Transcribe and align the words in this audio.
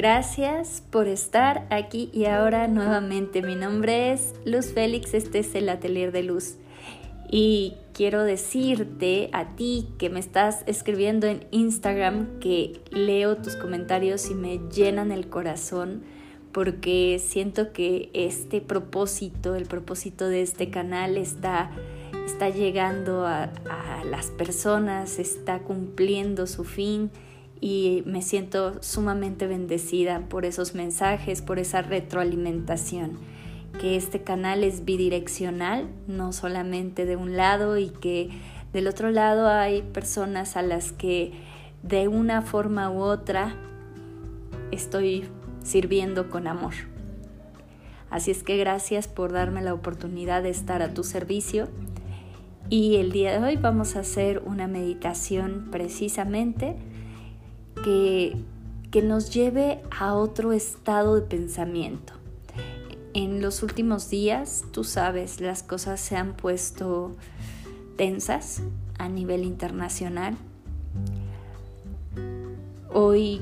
Gracias 0.00 0.82
por 0.90 1.08
estar 1.08 1.66
aquí 1.68 2.08
y 2.14 2.24
ahora 2.24 2.68
nuevamente. 2.68 3.42
Mi 3.42 3.54
nombre 3.54 4.12
es 4.12 4.32
Luz 4.46 4.72
Félix, 4.72 5.12
este 5.12 5.40
es 5.40 5.54
el 5.54 5.68
Atelier 5.68 6.10
de 6.10 6.22
Luz. 6.22 6.56
Y 7.30 7.74
quiero 7.92 8.24
decirte 8.24 9.28
a 9.34 9.56
ti 9.56 9.88
que 9.98 10.08
me 10.08 10.18
estás 10.18 10.62
escribiendo 10.64 11.26
en 11.26 11.44
Instagram 11.50 12.38
que 12.38 12.80
leo 12.90 13.36
tus 13.36 13.56
comentarios 13.56 14.30
y 14.30 14.34
me 14.34 14.58
llenan 14.70 15.12
el 15.12 15.28
corazón 15.28 16.02
porque 16.52 17.20
siento 17.22 17.74
que 17.74 18.08
este 18.14 18.62
propósito, 18.62 19.54
el 19.54 19.66
propósito 19.66 20.28
de 20.28 20.40
este 20.40 20.70
canal 20.70 21.18
está, 21.18 21.72
está 22.24 22.48
llegando 22.48 23.26
a, 23.26 23.52
a 23.68 24.02
las 24.06 24.28
personas, 24.28 25.18
está 25.18 25.58
cumpliendo 25.58 26.46
su 26.46 26.64
fin 26.64 27.10
y 27.60 28.02
me 28.06 28.22
siento 28.22 28.82
sumamente 28.82 29.46
bendecida 29.46 30.20
por 30.28 30.44
esos 30.44 30.74
mensajes, 30.74 31.42
por 31.42 31.58
esa 31.58 31.82
retroalimentación, 31.82 33.18
que 33.78 33.96
este 33.96 34.22
canal 34.22 34.64
es 34.64 34.84
bidireccional, 34.84 35.88
no 36.06 36.32
solamente 36.32 37.04
de 37.04 37.16
un 37.16 37.36
lado 37.36 37.76
y 37.78 37.90
que 37.90 38.30
del 38.72 38.86
otro 38.86 39.10
lado 39.10 39.48
hay 39.48 39.82
personas 39.82 40.56
a 40.56 40.62
las 40.62 40.92
que 40.92 41.32
de 41.82 42.08
una 42.08 42.42
forma 42.42 42.90
u 42.90 43.00
otra 43.00 43.54
estoy 44.70 45.24
sirviendo 45.62 46.30
con 46.30 46.46
amor. 46.46 46.74
Así 48.10 48.30
es 48.30 48.42
que 48.42 48.56
gracias 48.56 49.06
por 49.06 49.32
darme 49.32 49.62
la 49.62 49.74
oportunidad 49.74 50.42
de 50.42 50.50
estar 50.50 50.82
a 50.82 50.92
tu 50.94 51.04
servicio. 51.04 51.68
Y 52.68 52.96
el 52.96 53.12
día 53.12 53.32
de 53.32 53.44
hoy 53.44 53.56
vamos 53.56 53.96
a 53.96 54.00
hacer 54.00 54.42
una 54.44 54.66
meditación 54.66 55.68
precisamente 55.70 56.76
que, 57.82 58.36
que 58.90 59.02
nos 59.02 59.30
lleve 59.30 59.82
a 59.98 60.14
otro 60.14 60.52
estado 60.52 61.14
de 61.14 61.22
pensamiento. 61.22 62.14
En 63.12 63.42
los 63.42 63.62
últimos 63.62 64.08
días, 64.08 64.64
tú 64.70 64.84
sabes, 64.84 65.40
las 65.40 65.62
cosas 65.62 66.00
se 66.00 66.16
han 66.16 66.34
puesto 66.34 67.16
tensas 67.96 68.62
a 68.98 69.08
nivel 69.08 69.44
internacional. 69.44 70.36
Hoy 72.92 73.40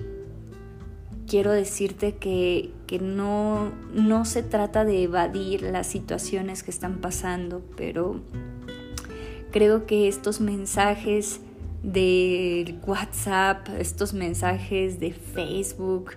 quiero 1.27 1.53
decirte 1.53 2.16
que, 2.16 2.72
que 2.86 2.98
no, 2.98 3.70
no 3.92 4.25
se 4.25 4.42
trata 4.42 4.84
de 4.84 5.03
evadir 5.03 5.62
las 5.62 5.86
situaciones 5.86 6.62
que 6.62 6.70
están 6.70 6.98
pasando, 6.98 7.62
pero 7.77 8.20
creo 9.50 9.86
que 9.86 10.09
estos 10.09 10.41
mensajes 10.41 11.41
de 11.83 12.77
WhatsApp, 12.87 13.69
estos 13.79 14.12
mensajes 14.12 15.01
de 15.01 15.12
Facebook, 15.12 16.12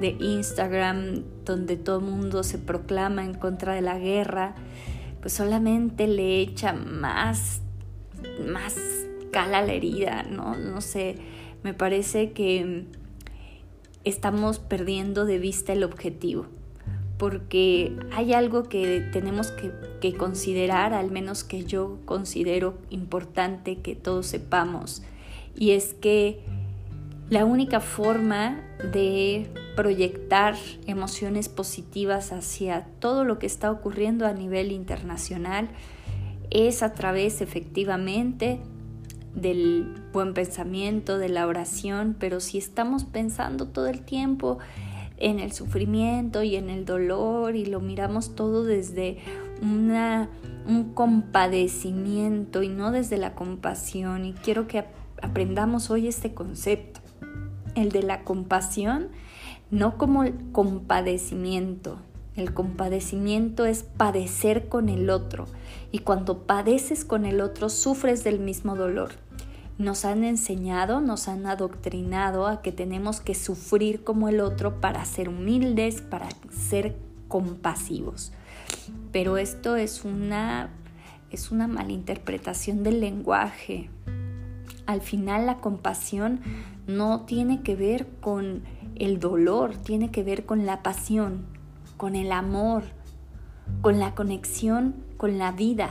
de 0.00 0.16
Instagram, 0.18 1.24
donde 1.44 1.76
todo 1.76 1.98
el 1.98 2.06
mundo 2.06 2.42
se 2.42 2.58
proclama 2.58 3.24
en 3.24 3.34
contra 3.34 3.74
de 3.74 3.82
la 3.82 3.98
guerra, 3.98 4.54
pues 5.20 5.34
solamente 5.34 6.06
le 6.06 6.40
echa 6.40 6.72
más, 6.72 7.60
más 8.46 8.76
cala 9.30 9.58
a 9.58 9.62
la 9.62 9.72
herida, 9.72 10.22
¿no? 10.22 10.56
No 10.56 10.80
sé, 10.80 11.16
me 11.62 11.74
parece 11.74 12.32
que 12.32 12.86
estamos 14.04 14.58
perdiendo 14.58 15.26
de 15.26 15.38
vista 15.38 15.72
el 15.72 15.84
objetivo, 15.84 16.46
porque 17.20 17.94
hay 18.12 18.32
algo 18.32 18.62
que 18.62 19.06
tenemos 19.12 19.52
que, 20.00 20.14
considerar, 20.14 20.94
al 20.94 21.10
menos 21.10 21.44
que 21.44 21.64
yo 21.64 21.98
considero 22.06 22.78
importante 22.88 23.76
que 23.76 23.94
todos 23.94 24.24
sepamos, 24.26 25.02
y 25.54 25.72
es 25.72 25.92
que 25.92 26.40
la 27.28 27.44
única 27.44 27.80
forma 27.80 28.62
de 28.94 29.50
proyectar 29.76 30.56
emociones 30.86 31.50
positivas 31.50 32.32
hacia 32.32 32.86
todo 33.00 33.24
lo 33.24 33.38
que 33.38 33.46
está 33.46 33.70
ocurriendo 33.70 34.26
a 34.26 34.32
nivel 34.32 34.72
internacional 34.72 35.68
es 36.48 36.82
a 36.82 36.94
través 36.94 37.42
efectivamente 37.42 38.60
del 39.34 39.94
buen 40.14 40.32
pensamiento, 40.32 41.18
de 41.18 41.28
la 41.28 41.46
oración, 41.46 42.16
pero 42.18 42.40
si 42.40 42.56
estamos 42.56 43.04
pensando 43.04 43.66
todo 43.66 43.88
el 43.88 44.00
tiempo 44.00 44.58
en 45.20 45.38
el 45.38 45.52
sufrimiento 45.52 46.42
y 46.42 46.56
en 46.56 46.70
el 46.70 46.84
dolor 46.84 47.54
y 47.54 47.66
lo 47.66 47.80
miramos 47.80 48.34
todo 48.34 48.64
desde 48.64 49.18
una, 49.62 50.30
un 50.66 50.94
compadecimiento 50.94 52.62
y 52.62 52.68
no 52.68 52.90
desde 52.90 53.18
la 53.18 53.34
compasión, 53.34 54.24
y 54.24 54.32
quiero 54.32 54.66
que 54.66 54.84
aprendamos 55.22 55.90
hoy 55.90 56.08
este 56.08 56.34
concepto, 56.34 57.00
el 57.74 57.90
de 57.92 58.02
la 58.02 58.24
compasión, 58.24 59.08
no 59.70 59.96
como 59.96 60.24
el 60.24 60.34
compadecimiento. 60.52 61.98
El 62.36 62.54
compadecimiento 62.54 63.66
es 63.66 63.82
padecer 63.82 64.68
con 64.68 64.88
el 64.88 65.10
otro 65.10 65.46
y 65.92 65.98
cuando 65.98 66.46
padeces 66.46 67.04
con 67.04 67.26
el 67.26 67.40
otro 67.40 67.68
sufres 67.68 68.24
del 68.24 68.38
mismo 68.38 68.76
dolor. 68.76 69.10
Nos 69.80 70.04
han 70.04 70.24
enseñado, 70.24 71.00
nos 71.00 71.26
han 71.26 71.46
adoctrinado 71.46 72.46
a 72.46 72.60
que 72.60 72.70
tenemos 72.70 73.22
que 73.22 73.34
sufrir 73.34 74.04
como 74.04 74.28
el 74.28 74.40
otro 74.40 74.78
para 74.78 75.04
ser 75.06 75.30
humildes, 75.30 76.02
para 76.02 76.28
ser 76.50 76.96
compasivos. 77.28 78.30
Pero 79.10 79.38
esto 79.38 79.76
es 79.76 80.04
una 80.04 80.68
es 81.30 81.50
una 81.50 81.66
malinterpretación 81.66 82.82
del 82.82 83.00
lenguaje. 83.00 83.88
Al 84.84 85.00
final 85.00 85.46
la 85.46 85.58
compasión 85.58 86.40
no 86.86 87.22
tiene 87.22 87.62
que 87.62 87.74
ver 87.74 88.06
con 88.20 88.64
el 88.96 89.18
dolor, 89.18 89.76
tiene 89.76 90.10
que 90.10 90.22
ver 90.22 90.44
con 90.44 90.66
la 90.66 90.82
pasión, 90.82 91.46
con 91.96 92.16
el 92.16 92.32
amor, 92.32 92.82
con 93.80 93.98
la 93.98 94.14
conexión 94.14 94.94
con 95.20 95.36
la 95.36 95.52
vida, 95.52 95.90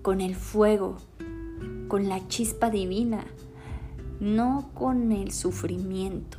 con 0.00 0.22
el 0.22 0.34
fuego, 0.34 0.96
con 1.92 2.08
la 2.08 2.26
chispa 2.26 2.70
divina, 2.70 3.26
no 4.18 4.70
con 4.72 5.12
el 5.12 5.30
sufrimiento. 5.30 6.38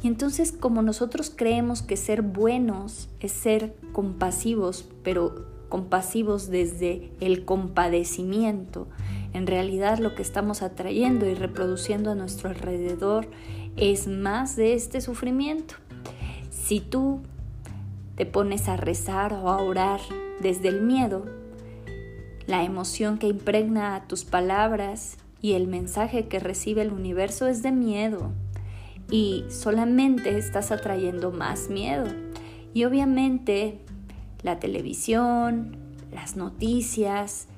Y 0.00 0.06
entonces 0.06 0.52
como 0.52 0.82
nosotros 0.82 1.32
creemos 1.34 1.82
que 1.82 1.96
ser 1.96 2.22
buenos 2.22 3.08
es 3.18 3.32
ser 3.32 3.74
compasivos, 3.90 4.88
pero 5.02 5.46
compasivos 5.68 6.48
desde 6.48 7.10
el 7.18 7.44
compadecimiento, 7.44 8.86
en 9.32 9.48
realidad 9.48 9.98
lo 9.98 10.14
que 10.14 10.22
estamos 10.22 10.62
atrayendo 10.62 11.26
y 11.26 11.34
reproduciendo 11.34 12.12
a 12.12 12.14
nuestro 12.14 12.50
alrededor 12.50 13.26
es 13.74 14.06
más 14.06 14.54
de 14.54 14.74
este 14.74 15.00
sufrimiento. 15.00 15.74
Si 16.50 16.78
tú 16.78 17.22
te 18.14 18.26
pones 18.26 18.68
a 18.68 18.76
rezar 18.76 19.32
o 19.32 19.48
a 19.48 19.60
orar 19.60 19.98
desde 20.40 20.68
el 20.68 20.82
miedo, 20.82 21.24
la 22.46 22.64
emoción 22.64 23.18
que 23.18 23.28
impregna 23.28 23.96
a 23.96 24.06
tus 24.06 24.24
palabras 24.24 25.16
y 25.40 25.52
el 25.52 25.66
mensaje 25.66 26.28
que 26.28 26.40
recibe 26.40 26.82
el 26.82 26.92
universo 26.92 27.46
es 27.46 27.62
de 27.62 27.72
miedo 27.72 28.32
y 29.10 29.44
solamente 29.48 30.36
estás 30.38 30.70
atrayendo 30.70 31.30
más 31.30 31.68
miedo. 31.68 32.06
Y 32.72 32.84
obviamente 32.84 33.78
la 34.42 34.58
televisión, 34.58 35.76
las 36.12 36.36
noticias, 36.36 37.48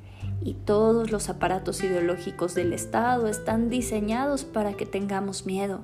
y 0.43 0.55
todos 0.55 1.11
los 1.11 1.29
aparatos 1.29 1.83
ideológicos 1.83 2.55
del 2.55 2.73
Estado 2.73 3.27
están 3.27 3.69
diseñados 3.69 4.45
para 4.45 4.75
que 4.75 4.87
tengamos 4.87 5.47
miedo. 5.47 5.81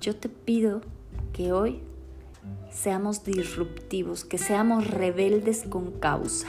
Yo 0.00 0.16
te 0.16 0.28
pido 0.28 0.80
que 1.32 1.52
hoy 1.52 1.80
seamos 2.70 3.24
disruptivos, 3.24 4.24
que 4.24 4.38
seamos 4.38 4.86
rebeldes 4.86 5.64
con 5.68 5.92
causa. 5.92 6.48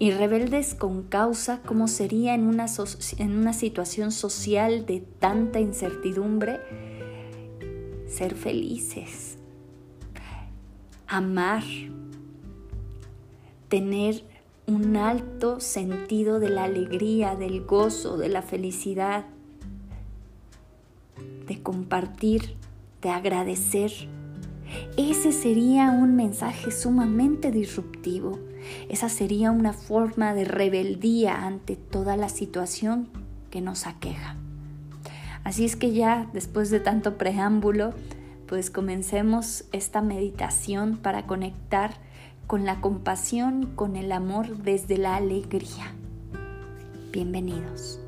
Y 0.00 0.12
rebeldes 0.12 0.74
con 0.74 1.02
causa, 1.02 1.60
¿cómo 1.62 1.88
sería 1.88 2.34
en 2.34 2.46
una, 2.46 2.66
en 3.18 3.36
una 3.36 3.52
situación 3.52 4.12
social 4.12 4.86
de 4.86 5.00
tanta 5.00 5.58
incertidumbre? 5.58 6.60
Ser 8.06 8.36
felices, 8.36 9.38
amar, 11.08 11.64
tener 13.68 14.22
un 14.68 14.96
alto 14.96 15.60
sentido 15.60 16.38
de 16.38 16.50
la 16.50 16.64
alegría, 16.64 17.34
del 17.34 17.64
gozo, 17.64 18.16
de 18.18 18.28
la 18.28 18.42
felicidad, 18.42 19.24
de 21.46 21.62
compartir, 21.62 22.56
de 23.02 23.10
agradecer. 23.10 23.90
Ese 24.96 25.32
sería 25.32 25.90
un 25.90 26.14
mensaje 26.14 26.70
sumamente 26.70 27.50
disruptivo. 27.50 28.38
Esa 28.88 29.08
sería 29.08 29.50
una 29.50 29.72
forma 29.72 30.34
de 30.34 30.44
rebeldía 30.44 31.46
ante 31.46 31.76
toda 31.76 32.16
la 32.16 32.28
situación 32.28 33.08
que 33.50 33.60
nos 33.60 33.86
aqueja. 33.86 34.36
Así 35.44 35.64
es 35.64 35.76
que 35.76 35.92
ya 35.92 36.28
después 36.32 36.70
de 36.70 36.80
tanto 36.80 37.16
preámbulo, 37.16 37.94
pues 38.46 38.70
comencemos 38.70 39.64
esta 39.72 40.00
meditación 40.00 40.96
para 40.96 41.26
conectar 41.26 41.94
con 42.46 42.64
la 42.64 42.80
compasión 42.80 43.66
con 43.74 43.96
el 43.96 44.10
amor 44.10 44.56
desde 44.58 44.96
la 44.96 45.16
alegría. 45.16 45.92
Bienvenidos. 47.12 48.00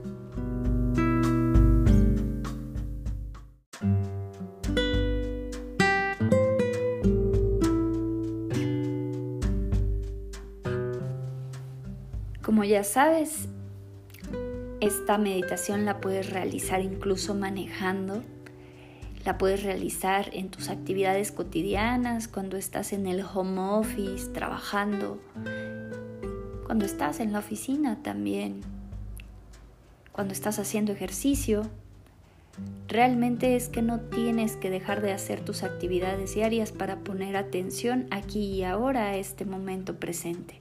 Ya 12.70 12.84
sabes, 12.84 13.48
esta 14.80 15.18
meditación 15.18 15.84
la 15.84 16.00
puedes 16.00 16.30
realizar 16.30 16.80
incluso 16.82 17.34
manejando, 17.34 18.22
la 19.24 19.38
puedes 19.38 19.64
realizar 19.64 20.30
en 20.32 20.50
tus 20.50 20.68
actividades 20.68 21.32
cotidianas, 21.32 22.28
cuando 22.28 22.56
estás 22.56 22.92
en 22.92 23.08
el 23.08 23.24
home 23.24 23.60
office, 23.60 24.28
trabajando, 24.28 25.20
cuando 26.64 26.84
estás 26.84 27.18
en 27.18 27.32
la 27.32 27.40
oficina 27.40 28.04
también, 28.04 28.60
cuando 30.12 30.32
estás 30.32 30.60
haciendo 30.60 30.92
ejercicio. 30.92 31.62
Realmente 32.86 33.56
es 33.56 33.68
que 33.68 33.82
no 33.82 33.98
tienes 33.98 34.54
que 34.54 34.70
dejar 34.70 35.00
de 35.00 35.12
hacer 35.12 35.44
tus 35.44 35.64
actividades 35.64 36.36
diarias 36.36 36.70
para 36.70 37.00
poner 37.00 37.36
atención 37.36 38.06
aquí 38.12 38.40
y 38.40 38.62
ahora 38.62 39.08
a 39.08 39.16
este 39.16 39.44
momento 39.44 39.96
presente. 39.98 40.59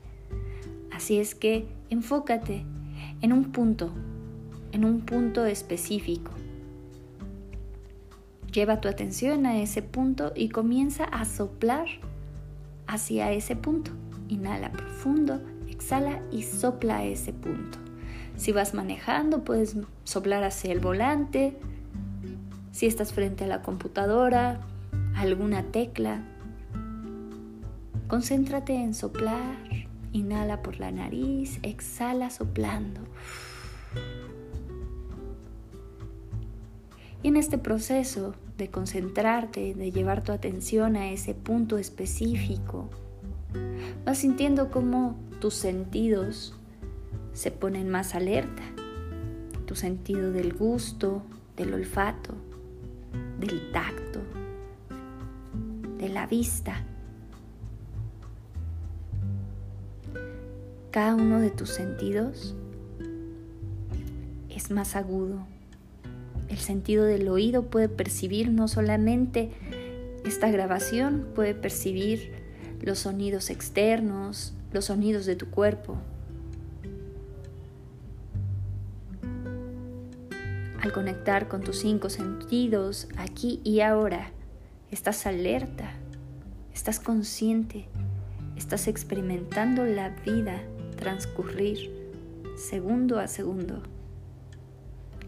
Así 1.00 1.18
es 1.18 1.34
que 1.34 1.66
enfócate 1.90 2.66
en 3.22 3.31
un 3.31 3.54
punto, 3.54 3.90
en 4.74 4.84
un 4.84 5.00
punto 5.00 5.46
específico. 5.46 6.34
Lleva 8.51 8.81
tu 8.81 8.90
atención 8.90 9.46
a 9.46 9.62
ese 9.62 9.81
punto 9.81 10.34
y 10.36 10.50
comienza 10.50 11.06
a 11.06 11.24
soplar 11.24 11.88
hacia 12.86 13.31
ese 13.31 13.56
punto. 13.56 13.92
Inhala 14.28 14.74
profundo, 14.74 15.42
exhala 15.69 16.22
y 16.34 16.44
sopla 16.44 16.98
a 16.98 17.06
ese 17.06 17.31
punto. 17.31 17.78
Si 18.36 18.51
vas 18.51 18.74
manejando, 18.74 19.46
puedes 19.46 19.78
soplar 20.04 20.44
hacia 20.44 20.74
el 20.74 20.81
volante. 20.81 21.56
Si 22.74 22.88
estás 22.88 23.13
frente 23.13 23.46
a 23.46 23.48
la 23.48 23.62
computadora, 23.62 24.60
alguna 25.16 25.63
tecla. 25.63 26.25
Concéntrate 28.10 28.75
en 28.75 28.94
soplar. 28.94 29.69
Inhala 30.11 30.61
por 30.61 30.79
la 30.79 30.91
nariz, 30.91 31.59
exhala 31.61 32.29
soplando. 32.29 33.01
Y 37.21 37.27
en 37.27 37.35
este 37.35 37.57
proceso 37.57 38.33
de 38.57 38.69
concentrarte, 38.69 39.73
de 39.73 39.91
llevar 39.91 40.23
tu 40.23 40.31
atención 40.31 40.95
a 40.95 41.11
ese 41.11 41.33
punto 41.33 41.77
específico, 41.77 42.89
vas 44.06 44.19
sintiendo 44.19 44.71
cómo 44.71 45.17
tus 45.39 45.53
sentidos 45.53 46.55
se 47.33 47.51
ponen 47.51 47.89
más 47.89 48.15
alerta. 48.15 48.63
Tu 49.65 49.75
sentido 49.75 50.31
del 50.31 50.53
gusto, 50.53 51.21
del 51.55 51.73
olfato, 51.73 52.33
del 53.39 53.71
tacto, 53.71 54.21
de 55.97 56.09
la 56.09 56.25
vista. 56.25 56.85
Cada 60.91 61.15
uno 61.15 61.39
de 61.39 61.51
tus 61.51 61.69
sentidos 61.69 62.56
es 64.50 64.71
más 64.71 64.95
agudo 64.95 65.45
el 66.50 66.57
sentido 66.57 67.06
del 67.06 67.30
oído 67.30 67.63
puede 67.63 67.89
percibir 67.89 68.50
no 68.50 68.68
solamente 68.68 69.51
esta 70.25 70.50
grabación, 70.50 71.27
puede 71.36 71.53
percibir 71.53 72.33
los 72.81 73.00
sonidos 73.00 73.50
externos, 73.50 74.53
los 74.74 74.86
sonidos 74.86 75.25
de 75.25 75.36
tu 75.36 75.50
cuerpo. 75.50 75.97
Al 80.81 80.91
conectar 80.91 81.47
con 81.47 81.62
tus 81.62 81.77
cinco 81.77 82.09
sentidos 82.09 83.07
aquí 83.18 83.62
y 83.63 83.81
ahora, 83.81 84.31
estás 84.89 85.27
alerta, 85.27 85.91
estás 86.74 87.00
consciente, 87.00 87.88
estás 88.57 88.88
experimentando 88.88 89.86
la 89.86 90.09
vida 90.09 90.63
transcurrir 91.00 91.90
segundo 92.57 93.19
a 93.19 93.28
segundo. 93.28 93.81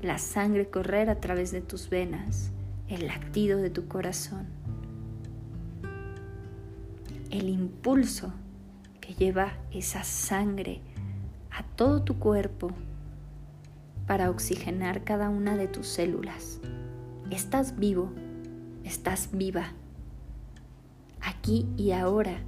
La 0.01 0.17
sangre 0.17 0.69
correr 0.69 1.09
a 1.09 1.21
través 1.21 1.51
de 1.51 1.61
tus 1.61 1.89
venas, 1.89 2.51
el 2.89 3.07
latido 3.07 3.57
de 3.57 3.69
tu 3.69 3.87
corazón, 3.87 4.47
el 7.29 7.47
impulso 7.47 8.33
que 8.99 9.13
lleva 9.13 9.53
esa 9.71 10.03
sangre 10.03 10.81
a 11.51 11.63
todo 11.63 12.03
tu 12.03 12.19
cuerpo 12.19 12.71
para 14.07 14.29
oxigenar 14.29 15.05
cada 15.05 15.29
una 15.29 15.55
de 15.55 15.69
tus 15.69 15.87
células. 15.87 16.59
Estás 17.29 17.77
vivo, 17.77 18.11
estás 18.83 19.29
viva, 19.31 19.71
aquí 21.21 21.65
y 21.77 21.91
ahora 21.91 22.41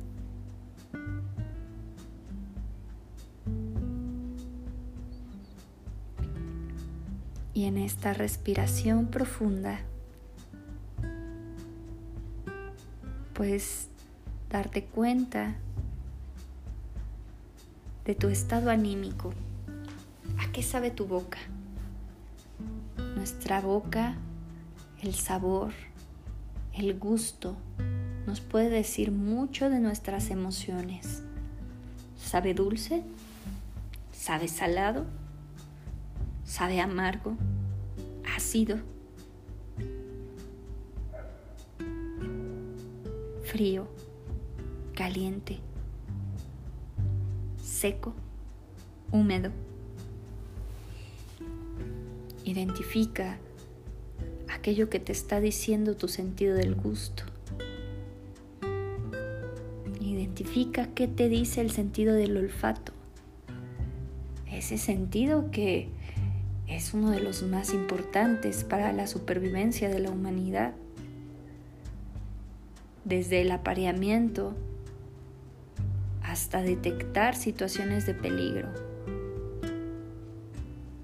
Y 7.53 7.65
en 7.65 7.77
esta 7.77 8.13
respiración 8.13 9.07
profunda 9.07 9.79
puedes 13.33 13.89
darte 14.49 14.85
cuenta 14.85 15.55
de 18.05 18.15
tu 18.15 18.29
estado 18.29 18.69
anímico. 18.69 19.33
¿A 20.39 20.51
qué 20.51 20.63
sabe 20.63 20.91
tu 20.91 21.05
boca? 21.05 21.39
Nuestra 23.15 23.61
boca, 23.61 24.15
el 25.01 25.13
sabor, 25.13 25.73
el 26.73 26.97
gusto, 26.97 27.55
nos 28.25 28.41
puede 28.41 28.69
decir 28.69 29.11
mucho 29.11 29.69
de 29.69 29.79
nuestras 29.79 30.29
emociones. 30.29 31.23
¿Sabe 32.17 32.53
dulce? 32.53 33.03
¿Sabe 34.11 34.47
salado? 34.47 35.05
Sabe 36.53 36.79
amargo, 36.79 37.35
ácido, 38.35 38.77
frío, 43.43 43.87
caliente, 44.93 45.57
seco, 47.59 48.13
húmedo. 49.11 49.49
Identifica 52.45 53.39
aquello 54.47 54.91
que 54.91 54.99
te 54.99 55.11
está 55.11 55.39
diciendo 55.39 55.97
tu 55.97 56.07
sentido 56.07 56.53
del 56.53 56.75
gusto. 56.75 57.23
Identifica 59.99 60.85
qué 60.93 61.07
te 61.07 61.29
dice 61.29 61.61
el 61.61 61.71
sentido 61.71 62.13
del 62.13 62.37
olfato. 62.37 62.91
Ese 64.45 64.77
sentido 64.77 65.49
que 65.49 65.89
es 66.83 66.93
uno 66.93 67.11
de 67.11 67.21
los 67.21 67.43
más 67.43 67.73
importantes 67.73 68.65
para 68.65 68.91
la 68.91 69.07
supervivencia 69.07 69.87
de 69.87 69.99
la 69.99 70.11
humanidad. 70.11 70.73
Desde 73.05 73.41
el 73.41 73.51
apareamiento 73.51 74.53
hasta 76.23 76.61
detectar 76.61 77.35
situaciones 77.35 78.05
de 78.05 78.13
peligro. 78.13 78.67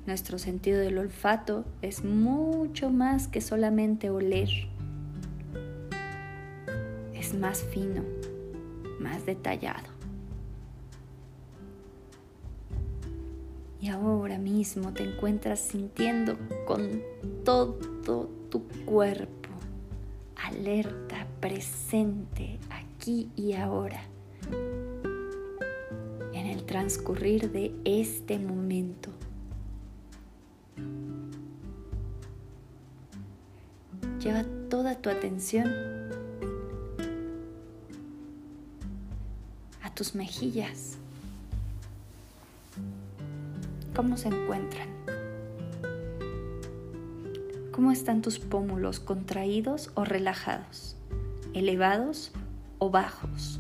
Nuestro 0.06 0.38
sentido 0.38 0.80
del 0.82 0.98
olfato 0.98 1.64
es 1.82 2.04
mucho 2.04 2.90
más 2.90 3.30
que 3.30 3.40
solamente 3.40 4.10
oler. 4.10 4.50
Es 7.14 7.34
más 7.34 7.64
fino, 7.64 8.04
más 9.00 9.26
detallado. 9.26 9.99
Y 13.82 13.90
ahora 13.90 14.38
mismo 14.38 14.94
te 14.94 15.04
encuentras 15.04 15.60
sintiendo 15.60 16.38
con 16.66 17.02
todo 17.46 17.80
tu 18.50 18.68
cuerpo, 18.86 19.50
alerta, 20.36 21.28
presente, 21.40 22.60
aquí 22.70 23.30
y 23.36 23.54
ahora, 23.54 24.02
en 26.34 26.46
el 26.46 26.66
transcurrir 26.66 27.52
de 27.52 27.74
este 27.86 28.38
momento. 28.38 29.12
Lleva 34.20 34.44
toda 34.70 34.96
tu 34.96 35.10
atención 35.10 35.68
a 39.82 39.94
tus 39.96 40.14
mejillas. 40.14 40.99
¿Cómo 44.00 44.16
se 44.16 44.30
encuentran? 44.30 44.88
¿Cómo 47.74 47.92
están 47.92 48.22
tus 48.22 48.40
pómulos 48.40 49.02
contraídos 49.02 49.92
o 49.94 50.06
relajados? 50.06 50.96
¿Elevados 51.54 52.32
o 52.78 52.92
bajos? 52.92 53.60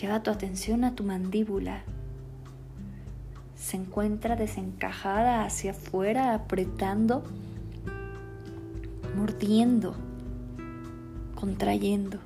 Lleva 0.00 0.22
tu 0.22 0.30
atención 0.30 0.84
a 0.84 0.94
tu 0.94 1.04
mandíbula. 1.04 1.82
Se 3.54 3.76
encuentra 3.76 4.34
desencajada 4.34 5.44
hacia 5.44 5.72
afuera, 5.72 6.32
apretando, 6.32 7.24
mordiendo, 9.14 9.94
contrayendo 11.34 12.20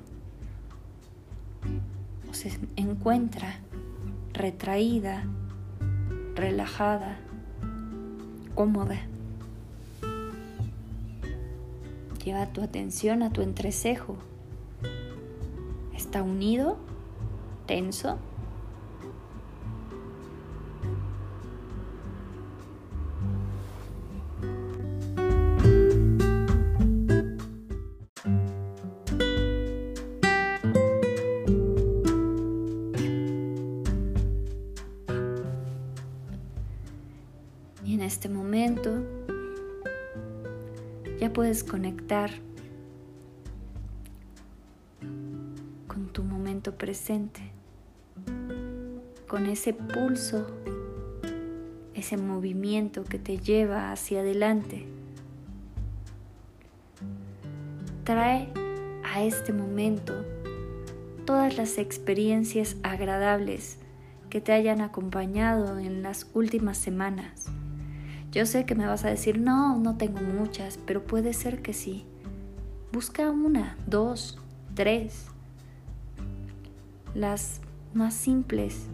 se 2.37 2.51
encuentra 2.75 3.59
retraída, 4.37 5.23
relajada, 6.35 7.17
cómoda. 8.53 8.99
Lleva 12.23 12.45
tu 12.53 12.61
atención 12.61 13.23
a 13.23 13.31
tu 13.31 13.41
entrecejo. 13.41 14.15
¿Está 15.95 16.21
unido? 16.21 16.77
¿Tenso? 17.65 18.19
Puedes 41.37 41.63
conectar 41.63 42.31
con 45.87 46.07
tu 46.11 46.23
momento 46.23 46.79
presente, 46.79 47.41
con 49.27 49.45
ese 49.45 49.71
pulso, 49.75 50.47
ese 51.93 52.17
movimiento 52.17 53.03
que 53.03 53.19
te 53.19 53.37
lleva 53.37 53.91
hacia 53.91 54.21
adelante. 54.21 54.87
Trae 58.03 58.51
a 59.03 59.21
este 59.21 59.53
momento 59.53 60.25
todas 61.25 61.55
las 61.55 61.77
experiencias 61.77 62.77
agradables 62.81 63.77
que 64.31 64.41
te 64.41 64.53
hayan 64.53 64.81
acompañado 64.81 65.77
en 65.77 66.01
las 66.01 66.31
últimas 66.33 66.79
semanas 66.79 67.51
yo 68.31 68.45
sé 68.45 68.65
que 68.65 68.75
me 68.75 68.85
vas 68.85 69.05
a 69.05 69.09
decir, 69.09 69.39
no, 69.39 69.77
no 69.79 69.97
tengo 69.97 70.21
muchas, 70.21 70.77
pero 70.85 71.03
puede 71.03 71.33
ser 71.33 71.61
que 71.61 71.73
sí. 71.73 72.05
Busca 72.91 73.29
una, 73.31 73.77
dos, 73.87 74.37
tres. 74.75 75.27
Las 77.15 77.61
más 77.93 78.13
simples 78.13 78.87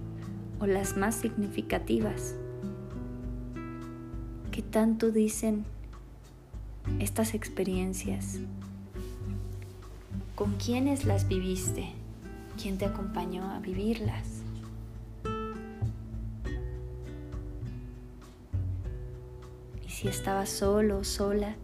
o 0.59 0.65
las 0.65 0.97
más 0.97 1.15
significativas. 1.15 2.35
¿Qué 4.51 4.61
tanto 4.61 5.11
dicen 5.11 5.65
estas 6.99 7.33
experiencias? 7.33 8.39
¿Con 10.35 10.53
quiénes 10.55 11.05
las 11.05 11.27
viviste? 11.27 11.91
¿Quién 12.61 12.77
te 12.77 12.85
acompañó 12.85 13.51
a 13.51 13.59
vivirlas? 13.59 14.32
Si 20.03 20.09
estabas 20.09 20.49
solo 20.49 20.97
o 20.97 21.03
sola, 21.05 21.55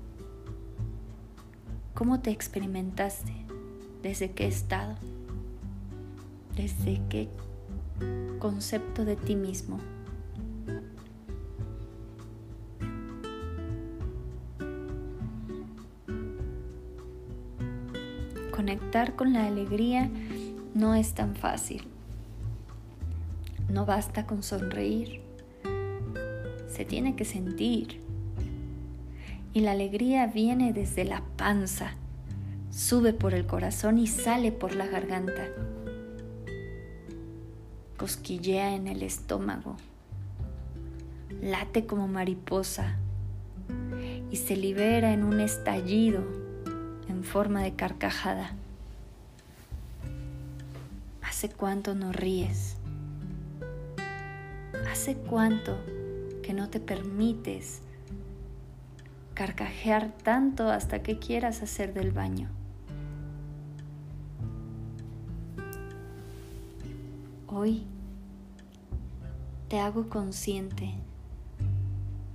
¿cómo 1.94 2.22
te 2.22 2.32
experimentaste? 2.32 3.34
¿Desde 4.02 4.32
qué 4.32 4.48
estado? 4.48 4.96
¿Desde 6.56 7.02
qué 7.10 7.28
concepto 8.40 9.04
de 9.04 9.18
ti 9.18 9.36
mismo? 9.36 9.78
Conectar 18.56 19.18
con 19.18 19.34
la 19.34 19.48
alegría 19.48 20.10
no 20.74 20.96
es 20.96 21.14
tan 21.14 21.36
fácil. 21.36 21.84
No 23.68 23.86
basta 23.86 24.26
con 24.26 24.44
sonreír. 24.44 25.24
Se 26.70 26.86
tiene 26.86 27.18
que 27.18 27.26
sentir 27.26 28.08
y 29.54 29.62
la 29.62 29.72
alegría 29.72 30.28
viene 30.28 30.74
desde 30.74 31.06
la 31.06 31.24
panza, 31.38 31.92
sube 32.72 33.14
por 33.14 33.34
el 33.34 33.46
corazón 33.46 33.98
y 33.98 34.08
sale 34.08 34.52
por 34.52 34.76
la 34.76 34.88
garganta. 34.88 35.48
Cosquillea 37.98 38.76
en 38.76 38.88
el 38.88 39.02
estómago, 39.02 39.76
late 41.42 41.86
como 41.86 42.08
mariposa 42.08 42.98
y 44.32 44.38
se 44.38 44.56
libera 44.56 45.12
en 45.12 45.24
un 45.24 45.40
estallido 45.40 46.24
en 47.08 47.24
forma 47.24 47.64
de 47.64 47.74
carcajada. 47.74 48.52
¿Hace 51.22 51.50
cuánto 51.50 51.96
no 51.96 52.12
ríes? 52.12 52.78
¿Hace 54.92 55.16
cuánto 55.16 55.78
que 56.44 56.54
no 56.54 56.70
te 56.70 56.80
permites 56.80 57.82
carcajear 59.40 60.12
tanto 60.22 60.70
hasta 60.70 61.02
que 61.02 61.18
quieras 61.18 61.64
hacer 61.64 61.94
del 61.94 62.12
baño. 62.12 62.50
Hoy 67.48 67.86
te 69.70 69.80
hago 69.80 70.10
consciente 70.10 70.94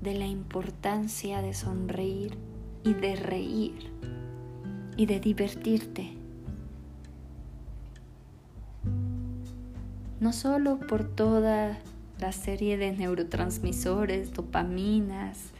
de 0.00 0.14
la 0.14 0.26
importancia 0.26 1.42
de 1.42 1.52
sonreír 1.52 2.38
y 2.84 2.94
de 2.94 3.16
reír 3.16 3.92
y 4.96 5.04
de 5.04 5.20
divertirte. 5.20 6.14
No 10.20 10.32
solo 10.32 10.78
por 10.78 11.04
toda 11.04 11.78
la 12.18 12.32
serie 12.32 12.78
de 12.78 12.92
neurotransmisores, 12.92 14.32
dopaminas, 14.32 15.53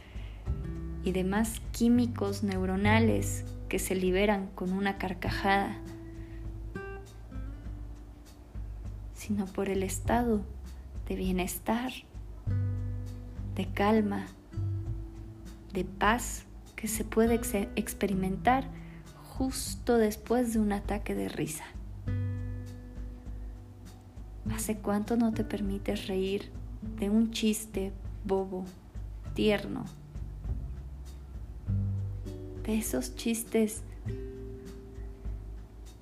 y 1.05 1.11
demás 1.11 1.61
químicos 1.71 2.41
neuronales 2.43 3.45
que 3.69 3.77
se 3.77 3.95
liberan 3.95 4.47
con 4.55 4.73
una 4.73 4.97
carcajada, 4.97 5.77
sino 9.13 9.45
por 9.45 9.69
el 9.69 9.83
estado 9.83 10.41
de 11.07 11.15
bienestar, 11.15 11.91
de 13.55 13.67
calma, 13.67 14.25
de 15.73 15.85
paz 15.85 16.45
que 16.75 16.87
se 16.87 17.05
puede 17.05 17.35
experimentar 17.75 18.67
justo 19.37 19.97
después 19.97 20.53
de 20.53 20.59
un 20.59 20.71
ataque 20.71 21.13
de 21.13 21.29
risa. 21.29 21.65
¿Hace 24.51 24.77
cuánto 24.77 25.17
no 25.17 25.33
te 25.33 25.43
permites 25.43 26.07
reír 26.07 26.49
de 26.99 27.11
un 27.11 27.29
chiste 27.31 27.91
bobo, 28.25 28.65
tierno, 29.35 29.85
de 32.65 32.77
esos 32.77 33.15
chistes 33.15 33.83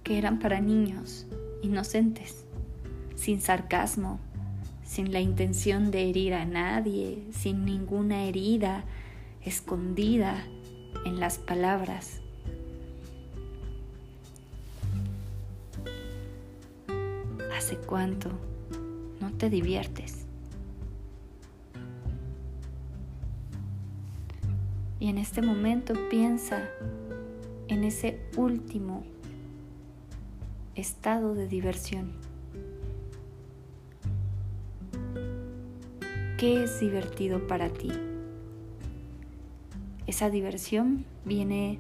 que 0.03 0.17
eran 0.17 0.39
para 0.39 0.61
niños, 0.61 1.25
inocentes, 1.61 2.45
sin 3.15 3.41
sarcasmo, 3.41 4.19
sin 4.85 5.11
la 5.11 5.19
intención 5.19 5.91
de 5.91 6.09
herir 6.09 6.33
a 6.33 6.45
nadie, 6.45 7.23
sin 7.31 7.65
ninguna 7.65 8.23
herida 8.23 8.83
escondida 9.41 10.45
en 11.05 11.19
las 11.19 11.37
palabras. 11.37 12.21
¿Hace 17.57 17.77
cuánto 17.77 18.29
no 19.19 19.31
te 19.33 19.49
diviertes? 19.49 20.22
Y 25.03 25.09
en 25.09 25.17
este 25.17 25.41
momento 25.41 25.95
piensa 26.09 26.69
en 27.67 27.83
ese 27.83 28.21
último 28.37 29.03
estado 30.75 31.35
de 31.35 31.45
diversión. 31.45 32.13
¿Qué 36.37 36.63
es 36.63 36.79
divertido 36.79 37.45
para 37.47 37.67
ti? 37.67 37.91
Esa 40.07 40.29
diversión 40.29 41.03
viene 41.25 41.79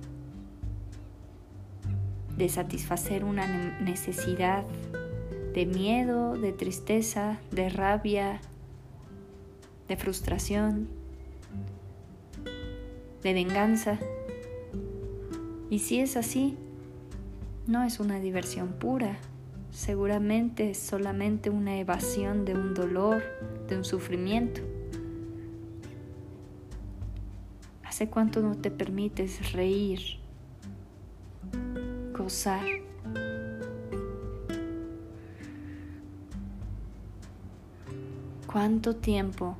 de 2.35 2.49
satisfacer 2.49 3.23
una 3.23 3.79
necesidad 3.79 4.65
de 5.53 5.65
miedo, 5.65 6.37
de 6.37 6.51
tristeza, 6.51 7.39
de 7.51 7.69
rabia, 7.69 8.41
de 9.87 9.95
frustración, 9.95 11.02
de 13.23 13.33
venganza. 13.33 13.99
Y 15.69 15.79
si 15.79 15.99
es 15.99 16.17
así, 16.17 16.57
no 17.65 17.83
es 17.83 17.99
una 17.99 18.19
diversión 18.19 18.73
pura, 18.73 19.17
seguramente 19.71 20.71
es 20.71 20.77
solamente 20.77 21.49
una 21.49 21.77
evasión 21.77 22.45
de 22.45 22.53
un 22.53 22.73
dolor, 22.73 23.23
de 23.67 23.77
un 23.77 23.85
sufrimiento. 23.85 24.61
¿Hace 27.83 28.09
cuánto 28.09 28.41
no 28.41 28.55
te 28.55 28.71
permites 28.71 29.53
reír, 29.53 29.99
gozar? 32.15 32.83
cuánto 38.53 38.95
tiempo 38.95 39.57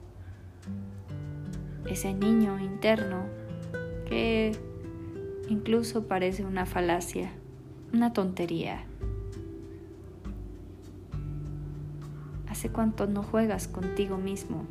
ese 1.88 2.14
niño 2.14 2.60
interno 2.60 3.26
incluso 5.50 6.08
parece 6.08 6.46
una 6.46 6.66
falacia, 6.66 7.32
una 7.94 8.14
tontería. 8.14 8.86
¿Hace 12.50 12.70
cuánto 12.70 13.08
no 13.08 13.24
juegas 13.24 13.68
contigo 13.68 14.18
mismo? 14.18 14.66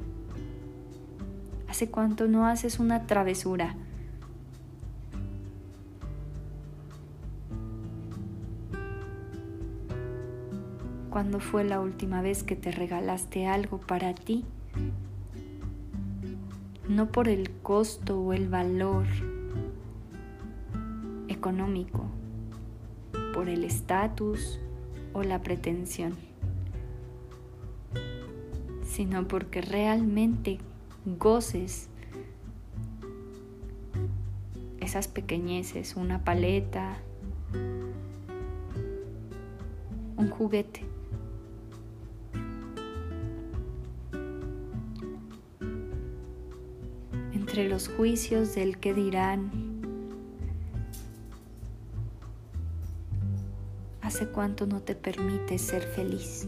¿Hace 1.69 1.91
cuánto 1.91 2.29
no 2.29 2.47
haces 2.47 2.79
una 2.79 3.07
travesura? 3.07 3.75
¿Cuándo 11.11 11.41
fue 11.41 11.65
la 11.65 11.81
última 11.81 12.23
vez 12.23 12.43
que 12.43 12.57
te 12.57 12.71
regalaste 12.71 13.47
algo 13.47 13.79
para 13.79 14.15
ti? 14.15 14.45
No 16.89 17.11
por 17.11 17.29
el 17.29 17.51
costo 17.63 18.21
o 18.21 18.33
el 18.33 18.49
valor 18.49 19.32
por 23.35 23.49
el 23.49 23.65
estatus 23.65 24.59
o 25.13 25.23
la 25.23 25.43
pretensión, 25.43 26.15
sino 28.85 29.29
porque 29.29 29.61
realmente 29.61 30.59
goces 31.05 31.89
esas 34.81 35.09
pequeñeces, 35.09 35.97
una 35.97 36.25
paleta, 36.25 36.99
un 40.17 40.31
juguete. 40.31 40.93
entre 47.53 47.69
los 47.69 47.89
juicios 47.89 48.55
del 48.55 48.79
que 48.79 48.95
dirán. 48.95 49.72
¿Hace 54.23 54.31
cuánto 54.31 54.67
no 54.69 54.81
te 54.81 54.95
permites 54.95 55.63
ser 55.63 55.83
feliz? 55.83 56.47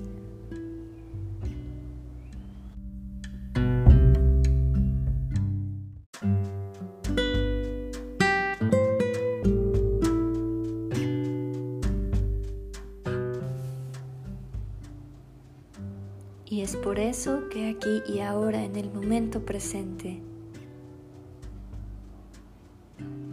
Y 16.47 16.61
es 16.61 16.76
por 16.76 17.00
eso 17.00 17.49
que 17.50 17.71
aquí 17.71 18.04
y 18.07 18.21
ahora, 18.21 18.62
en 18.62 18.76
el 18.76 18.93
momento 18.93 19.45
presente, 19.45 20.23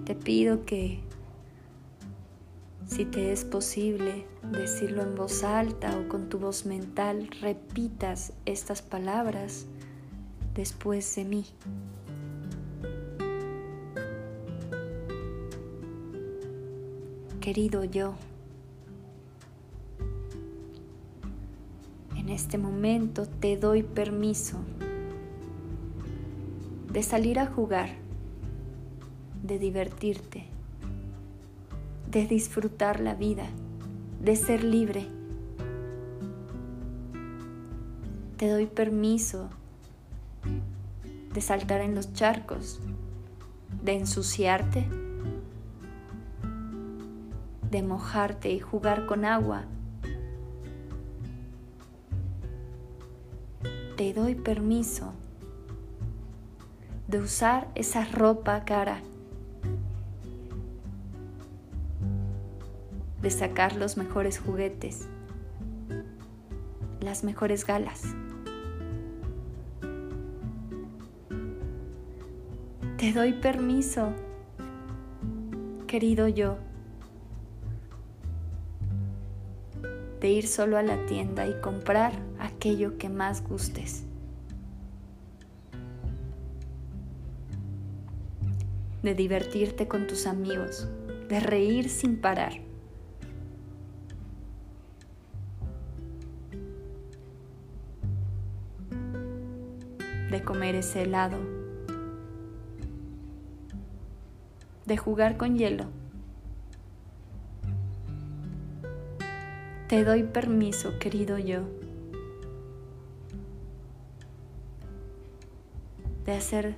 Te 0.05 0.15
pido 0.15 0.65
que, 0.65 0.99
si 2.91 3.05
te 3.05 3.31
es 3.31 3.45
posible, 3.45 4.25
decirlo 4.51 5.01
en 5.01 5.15
voz 5.15 5.45
alta 5.45 5.97
o 5.97 6.09
con 6.09 6.27
tu 6.27 6.39
voz 6.39 6.65
mental, 6.65 7.29
repitas 7.39 8.33
estas 8.45 8.81
palabras 8.81 9.65
después 10.53 11.15
de 11.15 11.23
mí. 11.23 11.45
Querido 17.39 17.85
yo, 17.85 18.15
en 22.17 22.27
este 22.27 22.57
momento 22.57 23.25
te 23.25 23.55
doy 23.55 23.83
permiso 23.83 24.57
de 26.91 27.01
salir 27.03 27.39
a 27.39 27.47
jugar 27.47 27.89
de 29.43 29.59
divertirte, 29.59 30.40
de 32.11 32.27
disfrutar 32.27 32.99
la 32.99 33.15
vida, 33.15 33.45
de 34.19 34.35
ser 34.35 34.65
libre. 34.65 35.07
Te 38.35 38.49
doy 38.49 38.65
permiso 38.65 39.49
de 41.33 41.39
saltar 41.39 41.79
en 41.79 41.95
los 41.95 42.11
charcos, 42.11 42.81
de 43.81 43.93
ensuciarte, 43.93 44.85
de 47.69 47.81
mojarte 47.81 48.51
y 48.51 48.59
jugar 48.59 49.05
con 49.05 49.23
agua. 49.23 49.63
Te 53.95 54.13
doy 54.13 54.35
permiso 54.35 55.13
de 57.07 57.19
usar 57.19 57.69
esa 57.75 58.03
ropa 58.03 58.65
cara 58.65 59.01
sacar 63.31 63.75
los 63.75 63.97
mejores 63.97 64.39
juguetes, 64.39 65.07
las 66.99 67.23
mejores 67.23 67.65
galas. 67.65 68.03
Te 72.97 73.13
doy 73.13 73.33
permiso, 73.33 74.13
querido 75.87 76.27
yo, 76.27 76.57
de 80.19 80.29
ir 80.29 80.47
solo 80.47 80.77
a 80.77 80.83
la 80.83 81.03
tienda 81.07 81.47
y 81.47 81.59
comprar 81.61 82.13
aquello 82.39 82.99
que 82.99 83.09
más 83.09 83.43
gustes. 83.43 84.03
De 89.01 89.15
divertirte 89.15 89.87
con 89.87 90.05
tus 90.05 90.27
amigos, 90.27 90.87
de 91.27 91.39
reír 91.39 91.89
sin 91.89 92.17
parar 92.17 92.70
ese 100.75 101.03
helado, 101.03 101.37
de 104.85 104.97
jugar 104.97 105.37
con 105.37 105.57
hielo. 105.57 105.85
Te 109.87 110.03
doy 110.03 110.23
permiso, 110.23 110.99
querido 110.99 111.37
yo, 111.37 111.63
de 116.25 116.33
hacer 116.33 116.75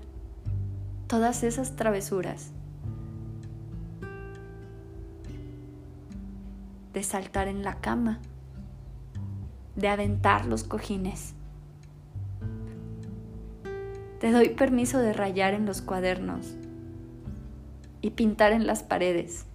todas 1.08 1.43
esas 1.43 1.75
travesuras, 1.75 2.51
de 6.93 7.03
saltar 7.03 7.47
en 7.47 7.63
la 7.63 7.82
cama, 7.82 8.19
de 9.75 9.89
aventar 9.89 10.45
los 10.45 10.63
cojines. 10.63 11.36
Te 14.23 14.31
doy 14.31 14.47
permiso 14.51 14.99
de 14.99 15.12
rayar 15.12 15.53
en 15.53 15.65
los 15.65 15.81
cuadernos 15.81 16.55
y 17.99 18.12
pintar 18.12 18.53
en 18.53 18.65
las 18.65 18.81
paredes. 18.81 19.45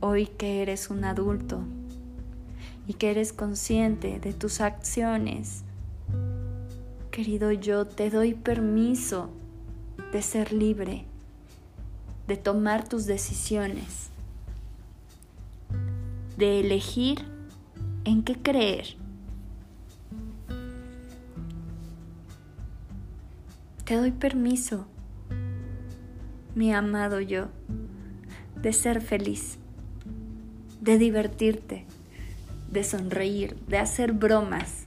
Hoy 0.00 0.26
que 0.26 0.60
eres 0.60 0.90
un 0.90 1.04
adulto 1.04 1.62
y 2.86 2.92
que 2.92 3.10
eres 3.10 3.32
consciente 3.32 4.20
de 4.20 4.34
tus 4.34 4.60
acciones, 4.60 5.64
querido 7.10 7.52
yo, 7.52 7.86
te 7.86 8.10
doy 8.10 8.34
permiso 8.34 9.30
de 10.12 10.20
ser 10.20 10.52
libre, 10.52 11.06
de 12.26 12.36
tomar 12.36 12.86
tus 12.86 13.06
decisiones, 13.06 14.10
de 16.36 16.60
elegir 16.60 17.24
en 18.04 18.22
qué 18.24 18.34
creer 18.34 18.97
Te 23.88 23.96
doy 23.96 24.12
permiso, 24.12 24.84
mi 26.54 26.74
amado 26.74 27.22
yo, 27.22 27.48
de 28.60 28.74
ser 28.74 29.00
feliz, 29.00 29.56
de 30.82 30.98
divertirte, 30.98 31.86
de 32.70 32.84
sonreír, 32.84 33.56
de 33.66 33.78
hacer 33.78 34.12
bromas. 34.12 34.84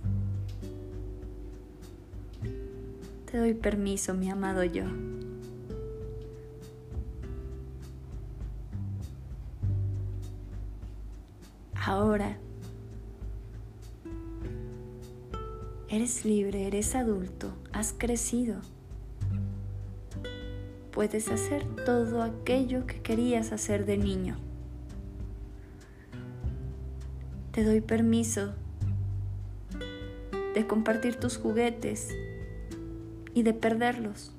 Te 3.31 3.39
doy 3.39 3.55
permiso, 3.55 4.13
mi 4.13 4.29
amado 4.29 4.63
yo. 4.63 4.83
Ahora 11.73 12.37
eres 15.89 16.23
libre, 16.23 16.67
eres 16.67 16.93
adulto, 16.93 17.51
has 17.73 17.93
crecido 17.93 18.61
puedes 20.91 21.29
hacer 21.29 21.63
todo 21.85 22.21
aquello 22.21 22.85
que 22.85 23.01
querías 23.01 23.51
hacer 23.51 23.85
de 23.85 23.97
niño. 23.97 24.37
Te 27.51 27.63
doy 27.63 27.81
permiso 27.81 28.53
de 30.53 30.67
compartir 30.67 31.15
tus 31.15 31.37
juguetes 31.37 32.09
y 33.33 33.43
de 33.43 33.53
perderlos, 33.53 34.33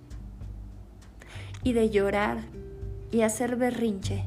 y 1.62 1.72
de 1.72 1.90
llorar 1.90 2.38
y 3.10 3.22
hacer 3.22 3.56
berrinche. 3.56 4.24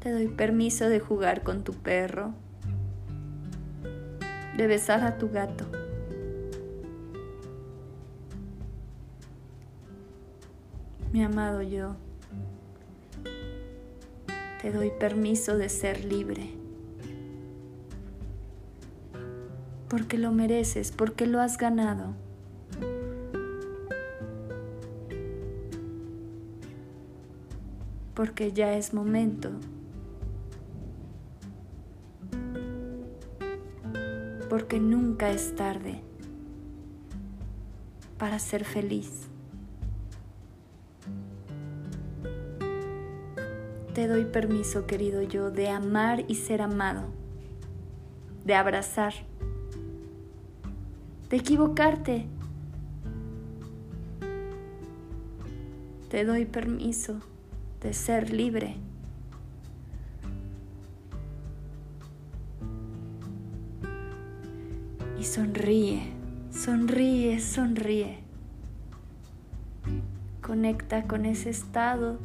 Te 0.00 0.10
doy 0.10 0.28
permiso 0.28 0.88
de 0.88 0.98
jugar 0.98 1.42
con 1.42 1.62
tu 1.62 1.74
perro, 1.74 2.34
de 4.56 4.66
besar 4.66 5.02
a 5.02 5.16
tu 5.18 5.30
gato. 5.30 5.64
Mi 11.12 11.22
amado 11.22 11.62
yo, 11.62 11.96
te 14.60 14.72
doy 14.72 14.90
permiso 14.90 15.58
de 15.58 15.68
ser 15.68 16.04
libre. 16.04 16.50
Porque 19.88 20.16
lo 20.16 20.32
mereces, 20.32 20.90
porque 20.90 21.26
lo 21.26 21.40
has 21.40 21.58
ganado. 21.58 22.14
Porque 28.14 28.52
ya 28.52 28.74
es 28.74 28.94
momento 28.94 29.50
porque 34.52 34.78
nunca 34.78 35.30
es 35.30 35.56
tarde 35.56 36.02
para 38.18 38.38
ser 38.38 38.66
feliz. 38.66 39.28
Te 43.94 44.06
doy 44.06 44.26
permiso, 44.26 44.86
querido 44.86 45.22
yo, 45.22 45.50
de 45.50 45.70
amar 45.70 46.26
y 46.28 46.34
ser 46.34 46.60
amado, 46.60 47.04
de 48.44 48.54
abrazar, 48.54 49.14
de 51.30 51.36
equivocarte. 51.38 52.26
Te 56.10 56.26
doy 56.26 56.44
permiso 56.44 57.20
de 57.80 57.94
ser 57.94 58.30
libre. 58.30 58.76
Sonríe, 65.32 66.02
sonríe, 66.50 67.40
sonríe. 67.40 68.18
Conecta 70.42 71.04
con 71.04 71.24
ese 71.24 71.48
estado 71.48 72.18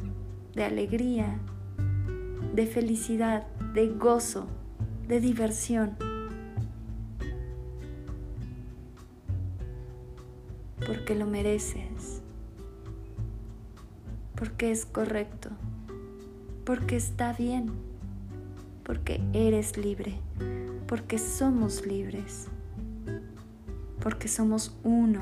de 0.54 0.64
alegría, 0.64 1.38
de 2.54 2.66
felicidad, 2.66 3.46
de 3.72 3.88
gozo, 3.88 4.46
de 5.06 5.20
diversión. 5.20 5.96
Porque 10.86 11.14
lo 11.14 11.24
mereces, 11.24 12.20
porque 14.34 14.70
es 14.70 14.84
correcto, 14.84 15.48
porque 16.66 16.96
está 16.96 17.32
bien, 17.32 17.70
porque 18.82 19.22
eres 19.32 19.78
libre, 19.78 20.20
porque 20.86 21.16
somos 21.16 21.86
libres, 21.86 22.48
porque 24.00 24.28
somos 24.28 24.76
uno, 24.82 25.20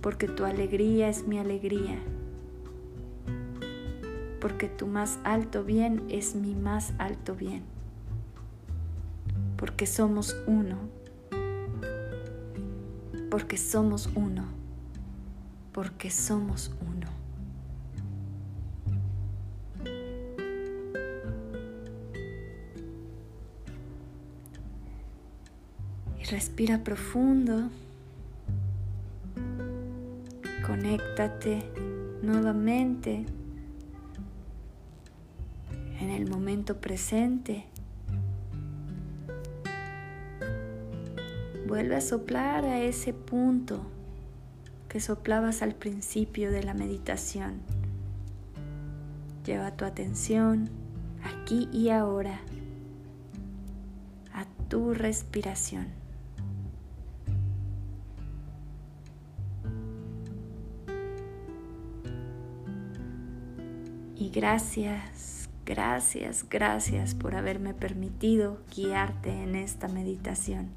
porque 0.00 0.28
tu 0.28 0.44
alegría 0.44 1.08
es 1.08 1.26
mi 1.26 1.38
alegría 1.38 1.98
porque 4.46 4.68
tu 4.68 4.86
más 4.86 5.18
alto 5.24 5.64
bien 5.64 6.04
es 6.08 6.36
mi 6.36 6.54
más 6.54 6.92
alto 6.98 7.34
bien, 7.34 7.64
porque 9.56 9.86
somos 9.86 10.36
uno, 10.46 10.76
porque 13.28 13.56
somos 13.56 14.08
uno, 14.14 14.44
porque 15.72 16.10
somos 16.10 16.72
uno. 16.80 16.95
Respira 26.30 26.82
profundo, 26.82 27.70
conéctate 30.66 31.62
nuevamente 32.20 33.24
en 36.00 36.10
el 36.10 36.28
momento 36.28 36.80
presente. 36.80 37.66
Vuelve 41.68 41.96
a 41.96 42.00
soplar 42.00 42.64
a 42.64 42.80
ese 42.80 43.12
punto 43.12 43.86
que 44.88 44.98
soplabas 44.98 45.62
al 45.62 45.74
principio 45.74 46.50
de 46.50 46.64
la 46.64 46.74
meditación. 46.74 47.60
Lleva 49.44 49.76
tu 49.76 49.84
atención 49.84 50.70
aquí 51.22 51.68
y 51.72 51.90
ahora 51.90 52.40
a 54.32 54.44
tu 54.68 54.92
respiración. 54.92 56.05
Y 64.18 64.30
gracias 64.30 65.26
Gracias, 65.66 66.46
gracias 66.48 67.16
por 67.16 67.34
haberme 67.34 67.74
permitido 67.74 68.58
guiarte 68.72 69.30
en 69.30 69.56
esta 69.56 69.88
meditación. 69.88 70.68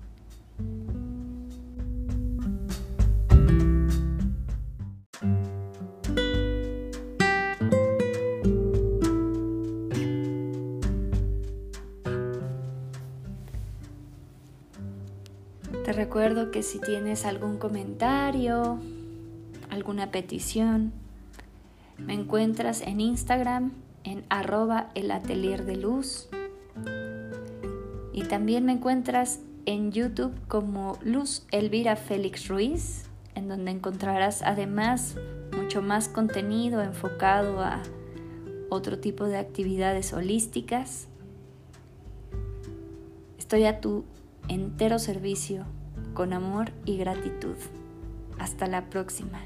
Te 15.86 15.94
recuerdo 15.94 16.50
que 16.50 16.64
si 16.64 16.80
tienes 16.82 17.26
algún 17.26 17.60
comentario, 17.60 18.80
alguna 19.70 20.10
petición, 20.10 20.94
me 22.06 22.14
encuentras 22.14 22.82
en 22.82 23.02
Instagram 23.02 23.74
en 24.04 24.26
arroba 24.30 24.90
el 24.96 25.12
atelier 25.12 25.66
de 25.66 25.76
luz. 25.76 26.30
Y 28.14 28.24
también 28.24 28.66
me 28.66 28.74
encuentras 28.74 29.40
en 29.66 29.92
YouTube 29.92 30.34
como 30.48 30.98
Luz 31.04 31.46
Elvira 31.52 31.96
Félix 31.96 32.48
Ruiz, 32.48 33.06
en 33.36 33.48
donde 33.48 33.72
encontrarás 33.72 34.42
además 34.42 35.16
mucho 35.56 35.82
más 35.82 36.10
contenido 36.10 36.82
enfocado 36.82 37.62
a 37.62 37.82
otro 38.70 39.00
tipo 39.00 39.26
de 39.26 39.38
actividades 39.38 40.14
holísticas. 40.14 41.08
Estoy 43.38 43.66
a 43.66 43.82
tu 43.82 44.06
entero 44.48 45.00
servicio 45.00 45.66
con 46.14 46.34
amor 46.34 46.72
y 46.86 46.98
gratitud. 46.98 47.56
Hasta 48.38 48.68
la 48.68 48.90
próxima. 48.90 49.40